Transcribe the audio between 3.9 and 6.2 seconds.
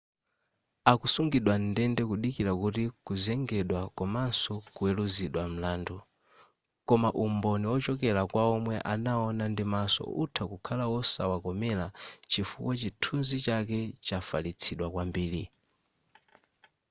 komaso kuweruzidwa mlandu